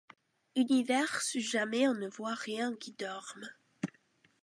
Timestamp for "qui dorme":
2.75-3.47